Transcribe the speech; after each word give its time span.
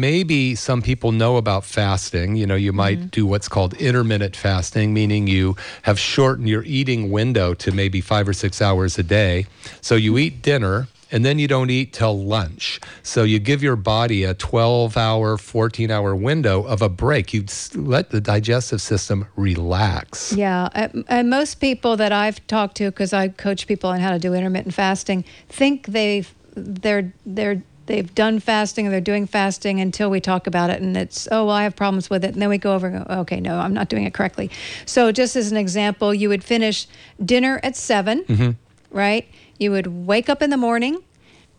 Maybe 0.00 0.54
some 0.54 0.80
people 0.80 1.10
know 1.10 1.38
about 1.38 1.64
fasting. 1.64 2.36
You 2.36 2.46
know, 2.46 2.54
you 2.54 2.72
might 2.72 2.98
mm-hmm. 2.98 3.08
do 3.08 3.26
what's 3.26 3.48
called 3.48 3.74
intermittent 3.74 4.36
fasting, 4.36 4.94
meaning 4.94 5.26
you 5.26 5.56
have 5.82 5.98
shortened 5.98 6.48
your 6.48 6.62
eating 6.62 7.10
window 7.10 7.52
to 7.54 7.72
maybe 7.72 8.00
five 8.00 8.28
or 8.28 8.32
six 8.32 8.62
hours 8.62 8.96
a 8.96 9.02
day. 9.02 9.46
So 9.80 9.96
you 9.96 10.16
eat 10.16 10.40
dinner 10.40 10.86
and 11.10 11.24
then 11.24 11.40
you 11.40 11.48
don't 11.48 11.68
eat 11.68 11.92
till 11.92 12.16
lunch. 12.16 12.78
So 13.02 13.24
you 13.24 13.40
give 13.40 13.60
your 13.60 13.74
body 13.74 14.22
a 14.22 14.34
12 14.34 14.96
hour, 14.96 15.36
14 15.36 15.90
hour 15.90 16.14
window 16.14 16.62
of 16.62 16.80
a 16.80 16.88
break. 16.88 17.34
You 17.34 17.46
let 17.74 18.10
the 18.10 18.20
digestive 18.20 18.80
system 18.80 19.26
relax. 19.34 20.32
Yeah. 20.32 20.68
And 21.08 21.28
most 21.28 21.56
people 21.56 21.96
that 21.96 22.12
I've 22.12 22.46
talked 22.46 22.76
to, 22.76 22.92
because 22.92 23.12
I 23.12 23.30
coach 23.30 23.66
people 23.66 23.90
on 23.90 23.98
how 23.98 24.12
to 24.12 24.20
do 24.20 24.32
intermittent 24.32 24.74
fasting, 24.74 25.24
think 25.48 25.88
they've, 25.88 26.32
they're, 26.54 27.12
they're, 27.26 27.64
they've 27.88 28.14
done 28.14 28.38
fasting 28.38 28.86
and 28.86 28.92
they're 28.92 29.00
doing 29.00 29.26
fasting 29.26 29.80
until 29.80 30.08
we 30.08 30.20
talk 30.20 30.46
about 30.46 30.70
it 30.70 30.80
and 30.80 30.96
it's 30.96 31.26
oh 31.32 31.46
well, 31.46 31.54
i 31.54 31.64
have 31.64 31.74
problems 31.74 32.08
with 32.08 32.24
it. 32.24 32.32
And 32.32 32.40
then 32.40 32.48
we 32.48 32.58
go 32.58 32.74
over 32.74 32.86
and 32.86 33.06
go 33.06 33.14
okay 33.22 33.40
no 33.40 33.58
i'm 33.58 33.74
not 33.74 33.88
doing 33.88 34.04
it 34.04 34.14
correctly. 34.14 34.50
So 34.86 35.10
just 35.10 35.34
as 35.34 35.50
an 35.50 35.58
example 35.58 36.14
you 36.14 36.28
would 36.28 36.44
finish 36.44 36.86
dinner 37.24 37.60
at 37.62 37.76
7 37.76 38.24
mm-hmm. 38.24 38.50
right? 38.96 39.28
You 39.58 39.72
would 39.72 40.06
wake 40.06 40.28
up 40.28 40.40
in 40.40 40.50
the 40.50 40.56
morning 40.56 41.02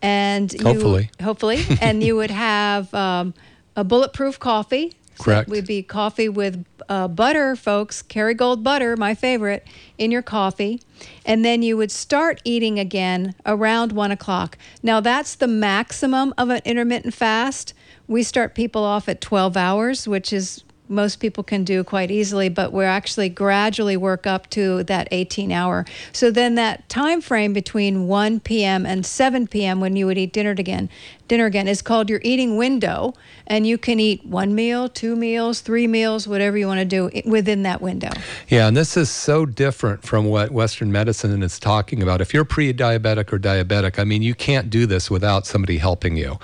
and 0.02 0.52
you, 0.52 0.64
hopefully. 0.64 1.10
Hopefully. 1.22 1.62
And 1.80 2.02
you 2.02 2.16
would 2.16 2.30
have 2.30 2.92
um, 2.94 3.34
a 3.76 3.84
bulletproof 3.84 4.38
coffee 4.38 4.94
correct. 5.20 5.48
So 5.48 5.52
would 5.52 5.66
be 5.66 5.82
coffee 5.82 6.28
with 6.28 6.64
uh, 6.88 7.08
butter 7.08 7.56
folks. 7.56 8.02
Kerrygold 8.02 8.62
butter 8.62 8.96
my 8.96 9.14
favorite 9.14 9.66
in 9.98 10.10
your 10.10 10.22
coffee. 10.22 10.80
And 11.24 11.44
then 11.44 11.62
you 11.62 11.76
would 11.76 11.90
start 11.90 12.40
eating 12.44 12.78
again 12.78 13.34
around 13.46 13.92
one 13.92 14.10
o'clock. 14.10 14.58
Now 14.82 15.00
that's 15.00 15.34
the 15.34 15.48
maximum 15.48 16.34
of 16.36 16.50
an 16.50 16.60
intermittent 16.64 17.14
fast. 17.14 17.74
We 18.08 18.22
start 18.22 18.54
people 18.54 18.82
off 18.82 19.08
at 19.08 19.20
12 19.20 19.56
hours 19.56 20.08
which 20.08 20.32
is 20.32 20.64
most 20.90 21.16
people 21.16 21.44
can 21.44 21.64
do 21.64 21.84
quite 21.84 22.10
easily 22.10 22.48
but 22.48 22.72
we're 22.72 22.84
actually 22.84 23.28
gradually 23.28 23.96
work 23.96 24.26
up 24.26 24.50
to 24.50 24.82
that 24.84 25.08
18 25.10 25.52
hour. 25.52 25.86
So 26.12 26.30
then 26.30 26.56
that 26.56 26.88
time 26.88 27.20
frame 27.20 27.52
between 27.52 28.06
1 28.08 28.40
p.m 28.40 28.84
and 28.84 29.06
7 29.06 29.46
p.m 29.46 29.80
when 29.80 29.96
you 29.96 30.06
would 30.06 30.18
eat 30.18 30.32
dinner 30.32 30.50
again 30.50 30.90
dinner 31.28 31.46
again 31.46 31.68
is 31.68 31.80
called 31.80 32.10
your 32.10 32.20
eating 32.24 32.56
window 32.56 33.14
and 33.46 33.66
you 33.66 33.78
can 33.78 34.00
eat 34.00 34.24
one 34.26 34.54
meal 34.54 34.88
two 34.88 35.14
meals 35.14 35.60
three 35.60 35.86
meals 35.86 36.26
whatever 36.26 36.58
you 36.58 36.66
want 36.66 36.80
to 36.80 36.84
do 36.84 37.08
within 37.24 37.62
that 37.62 37.80
window. 37.80 38.10
Yeah 38.48 38.66
and 38.66 38.76
this 38.76 38.96
is 38.96 39.10
so 39.10 39.46
different 39.46 40.02
from 40.02 40.26
what 40.26 40.50
western 40.50 40.90
medicine 40.90 41.42
is 41.42 41.58
talking 41.58 42.02
about. 42.02 42.20
If 42.20 42.34
you're 42.34 42.44
pre-diabetic 42.44 43.32
or 43.32 43.38
diabetic 43.38 43.98
i 43.98 44.04
mean 44.04 44.22
you 44.22 44.34
can't 44.34 44.68
do 44.70 44.86
this 44.86 45.10
without 45.10 45.46
somebody 45.46 45.78
helping 45.78 46.16
you. 46.16 46.38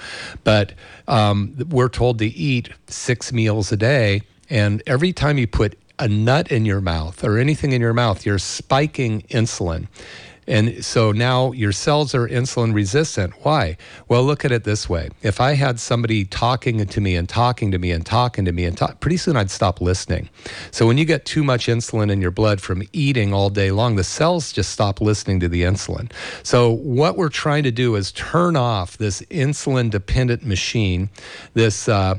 But 0.45 0.73
um, 1.09 1.57
we're 1.69 1.89
told 1.89 2.19
to 2.21 2.27
eat 2.27 2.71
six 2.87 3.33
meals 3.33 3.73
a 3.73 3.77
day 3.77 4.23
and 4.51 4.83
every 4.87 5.13
time 5.13 5.39
you 5.39 5.47
put 5.47 5.79
a 5.99 6.09
nut 6.09 6.53
in 6.53 6.65
your 6.65 6.81
mouth 6.81 7.25
or 7.25 7.39
anything 7.39 7.73
in 7.73 7.81
your 7.81 7.95
mouth, 7.95 8.27
you're 8.27 8.39
spiking 8.39 9.23
insulin. 9.23 9.89
And 10.49 10.85
so 10.85 11.11
now 11.11 11.51
your 11.53 11.73
cells 11.73 12.15
are 12.15 12.29
insulin 12.29 12.73
resistant. 12.73 13.35
Why? 13.43 13.77
Well, 14.09 14.23
look 14.23 14.45
at 14.45 14.53
it 14.53 14.63
this 14.63 14.89
way. 14.89 15.11
If 15.23 15.41
I 15.41 15.55
had 15.55 15.81
somebody 15.81 16.25
talking 16.25 16.87
to 16.87 17.01
me 17.01 17.17
and 17.17 17.29
talking 17.29 17.73
to 17.73 17.79
me 17.79 17.91
and 17.91 18.07
talking 18.07 18.45
to 18.45 18.53
me 18.53 18.65
and 18.65 18.77
talk, 18.77 19.01
pretty 19.01 19.17
soon 19.17 19.37
I'd 19.37 19.51
stop 19.51 19.81
listening. 19.81 20.29
So 20.71 20.87
when 20.87 20.99
you 20.99 21.05
get 21.05 21.25
too 21.25 21.43
much 21.43 21.67
insulin 21.67 22.13
in 22.13 22.21
your 22.21 22.31
blood 22.31 22.61
from 22.61 22.85
eating 22.93 23.35
all 23.35 23.51
day 23.51 23.73
long, 23.73 23.97
the 23.97 24.05
cells 24.05 24.53
just 24.53 24.71
stop 24.71 25.01
listening 25.01 25.41
to 25.41 25.49
the 25.49 25.63
insulin. 25.63 26.13
So 26.45 26.71
what 26.71 27.17
we're 27.17 27.29
trying 27.29 27.65
to 27.65 27.73
do 27.73 27.97
is 27.97 28.13
turn 28.13 28.55
off 28.55 28.99
this 28.99 29.23
insulin 29.23 29.91
dependent 29.91 30.45
machine, 30.45 31.11
this 31.55 31.89
uh, 31.89 32.19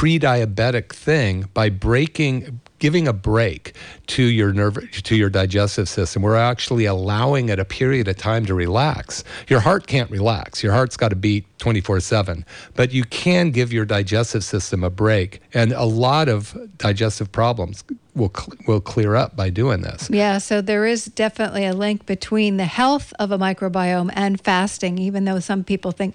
pre-diabetic 0.00 0.94
thing 0.94 1.46
by 1.52 1.68
breaking 1.68 2.58
giving 2.78 3.06
a 3.06 3.12
break 3.12 3.74
to 4.06 4.22
your 4.22 4.50
nerve 4.50 4.90
to 4.92 5.14
your 5.14 5.28
digestive 5.28 5.90
system. 5.90 6.22
We're 6.22 6.36
actually 6.36 6.86
allowing 6.86 7.50
it 7.50 7.58
a 7.58 7.66
period 7.66 8.08
of 8.08 8.16
time 8.16 8.46
to 8.46 8.54
relax. 8.54 9.22
Your 9.48 9.60
heart 9.60 9.86
can't 9.86 10.10
relax. 10.10 10.62
Your 10.62 10.72
heart's 10.72 10.96
got 10.96 11.10
to 11.10 11.16
beat 11.16 11.44
24/7 11.58 12.44
but 12.76 12.94
you 12.94 13.04
can 13.04 13.50
give 13.50 13.74
your 13.74 13.84
digestive 13.84 14.42
system 14.42 14.82
a 14.82 14.88
break 14.88 15.42
and 15.52 15.72
a 15.72 15.84
lot 15.84 16.30
of 16.30 16.56
digestive 16.78 17.30
problems 17.30 17.84
will 18.14 18.32
will 18.66 18.80
clear 18.80 19.16
up 19.16 19.36
by 19.36 19.50
doing 19.50 19.82
this. 19.82 20.08
Yeah 20.10 20.38
so 20.38 20.62
there 20.62 20.86
is 20.86 21.04
definitely 21.04 21.66
a 21.66 21.74
link 21.74 22.06
between 22.06 22.56
the 22.56 22.64
health 22.64 23.12
of 23.18 23.30
a 23.32 23.38
microbiome 23.38 24.10
and 24.14 24.40
fasting 24.40 24.96
even 24.96 25.26
though 25.26 25.40
some 25.40 25.62
people 25.62 25.92
think 25.92 26.14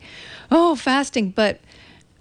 oh 0.49 0.75
fasting 0.75 1.29
but 1.29 1.59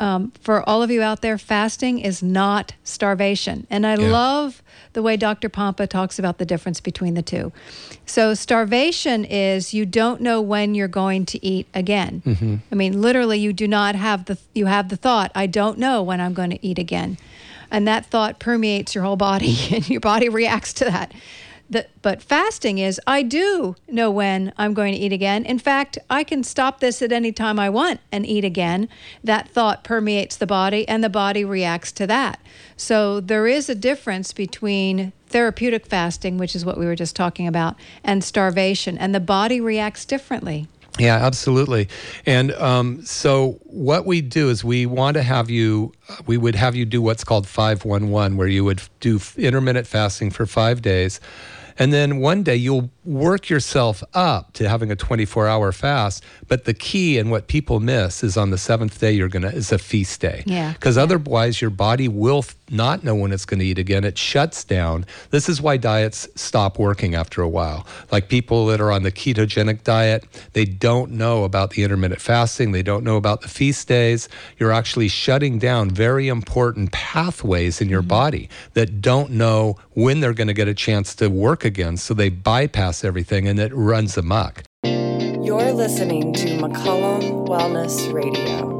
um, 0.00 0.32
for 0.40 0.68
all 0.68 0.82
of 0.82 0.90
you 0.90 1.02
out 1.02 1.22
there, 1.22 1.38
fasting 1.38 2.00
is 2.00 2.22
not 2.22 2.74
starvation. 2.82 3.66
And 3.70 3.86
I 3.86 3.96
yeah. 3.96 4.10
love 4.10 4.62
the 4.92 5.02
way 5.02 5.16
Dr. 5.16 5.48
Pompa 5.48 5.88
talks 5.88 6.18
about 6.18 6.38
the 6.38 6.44
difference 6.44 6.80
between 6.80 7.14
the 7.14 7.22
two. 7.22 7.52
So, 8.06 8.34
starvation 8.34 9.24
is 9.24 9.72
you 9.72 9.86
don't 9.86 10.20
know 10.20 10.40
when 10.40 10.74
you're 10.74 10.88
going 10.88 11.26
to 11.26 11.44
eat 11.44 11.66
again. 11.74 12.22
Mm-hmm. 12.24 12.56
I 12.70 12.74
mean, 12.74 13.00
literally, 13.00 13.38
you 13.38 13.52
do 13.52 13.68
not 13.68 13.94
have 13.94 14.24
the, 14.26 14.38
you 14.54 14.66
have 14.66 14.88
the 14.88 14.96
thought, 14.96 15.30
I 15.34 15.46
don't 15.46 15.78
know 15.78 16.02
when 16.02 16.20
I'm 16.20 16.34
going 16.34 16.50
to 16.50 16.66
eat 16.66 16.78
again. 16.78 17.18
And 17.70 17.88
that 17.88 18.06
thought 18.06 18.38
permeates 18.38 18.94
your 18.94 19.04
whole 19.04 19.16
body, 19.16 19.56
and 19.72 19.88
your 19.88 20.00
body 20.00 20.28
reacts 20.28 20.72
to 20.74 20.84
that. 20.86 21.12
The, 21.70 21.86
but 22.02 22.22
fasting 22.22 22.78
is 22.78 23.00
I 23.06 23.22
do 23.22 23.74
know 23.88 24.10
when 24.10 24.52
I'm 24.58 24.74
going 24.74 24.92
to 24.92 24.98
eat 24.98 25.12
again. 25.12 25.44
In 25.44 25.58
fact, 25.58 25.98
I 26.10 26.22
can 26.22 26.44
stop 26.44 26.80
this 26.80 27.00
at 27.00 27.10
any 27.10 27.32
time 27.32 27.58
I 27.58 27.70
want 27.70 28.00
and 28.12 28.26
eat 28.26 28.44
again. 28.44 28.88
That 29.22 29.48
thought 29.48 29.82
permeates 29.82 30.36
the 30.36 30.46
body 30.46 30.86
and 30.86 31.02
the 31.02 31.08
body 31.08 31.44
reacts 31.44 31.90
to 31.92 32.06
that. 32.06 32.40
So 32.76 33.18
there 33.20 33.46
is 33.46 33.68
a 33.68 33.74
difference 33.74 34.32
between 34.32 35.12
therapeutic 35.28 35.86
fasting, 35.86 36.38
which 36.38 36.54
is 36.54 36.64
what 36.64 36.78
we 36.78 36.86
were 36.86 36.94
just 36.94 37.16
talking 37.16 37.46
about, 37.46 37.76
and 38.04 38.22
starvation, 38.22 38.96
and 38.98 39.14
the 39.14 39.20
body 39.20 39.60
reacts 39.60 40.04
differently. 40.04 40.68
Yeah, 40.98 41.16
absolutely. 41.16 41.88
And 42.24 42.52
um, 42.52 43.04
so, 43.04 43.58
what 43.64 44.06
we 44.06 44.20
do 44.20 44.48
is 44.48 44.62
we 44.62 44.86
want 44.86 45.14
to 45.14 45.22
have 45.22 45.50
you, 45.50 45.92
we 46.26 46.36
would 46.36 46.54
have 46.54 46.76
you 46.76 46.84
do 46.84 47.02
what's 47.02 47.24
called 47.24 47.48
511, 47.48 48.36
where 48.36 48.46
you 48.46 48.64
would 48.64 48.80
do 49.00 49.18
intermittent 49.36 49.88
fasting 49.88 50.30
for 50.30 50.46
five 50.46 50.82
days. 50.82 51.20
And 51.78 51.92
then 51.92 52.18
one 52.18 52.42
day 52.42 52.56
you'll 52.56 52.90
work 53.04 53.48
yourself 53.48 54.02
up 54.14 54.52
to 54.54 54.68
having 54.68 54.90
a 54.90 54.96
24 54.96 55.48
hour 55.48 55.72
fast. 55.72 56.22
But 56.46 56.64
the 56.64 56.74
key 56.74 57.18
and 57.18 57.30
what 57.30 57.48
people 57.48 57.80
miss 57.80 58.22
is 58.22 58.36
on 58.36 58.50
the 58.50 58.58
seventh 58.58 59.00
day, 59.00 59.12
you're 59.12 59.28
going 59.28 59.42
to, 59.42 59.52
is 59.52 59.72
a 59.72 59.78
feast 59.78 60.20
day. 60.20 60.44
Yeah. 60.46 60.72
Because 60.72 60.96
yeah. 60.96 61.02
otherwise, 61.02 61.60
your 61.60 61.70
body 61.70 62.06
will 62.08 62.44
not 62.74 63.04
know 63.04 63.14
when 63.14 63.32
it's 63.32 63.44
going 63.44 63.60
to 63.60 63.66
eat 63.66 63.78
again. 63.78 64.04
It 64.04 64.18
shuts 64.18 64.64
down. 64.64 65.06
This 65.30 65.48
is 65.48 65.62
why 65.62 65.76
diets 65.76 66.28
stop 66.34 66.78
working 66.78 67.14
after 67.14 67.40
a 67.40 67.48
while. 67.48 67.86
Like 68.10 68.28
people 68.28 68.66
that 68.66 68.80
are 68.80 68.90
on 68.90 69.04
the 69.04 69.12
ketogenic 69.12 69.84
diet, 69.84 70.24
they 70.52 70.64
don't 70.64 71.12
know 71.12 71.44
about 71.44 71.70
the 71.70 71.84
intermittent 71.84 72.20
fasting, 72.20 72.72
they 72.72 72.82
don't 72.82 73.04
know 73.04 73.16
about 73.16 73.40
the 73.40 73.48
feast 73.48 73.88
days. 73.88 74.28
You're 74.58 74.72
actually 74.72 75.08
shutting 75.08 75.58
down 75.58 75.90
very 75.90 76.28
important 76.28 76.92
pathways 76.92 77.80
in 77.80 77.88
your 77.88 78.02
mm-hmm. 78.02 78.08
body 78.08 78.48
that 78.74 79.00
don't 79.00 79.30
know 79.30 79.76
when 79.92 80.20
they're 80.20 80.34
going 80.34 80.48
to 80.48 80.54
get 80.54 80.68
a 80.68 80.74
chance 80.74 81.14
to 81.16 81.28
work 81.28 81.64
again. 81.64 81.96
So 81.96 82.12
they 82.12 82.28
bypass 82.28 83.04
everything 83.04 83.48
and 83.48 83.58
it 83.58 83.72
runs 83.74 84.18
amok. 84.18 84.64
You're 84.82 85.72
listening 85.72 86.32
to 86.34 86.46
McCollum 86.58 87.46
Wellness 87.46 88.12
Radio. 88.12 88.73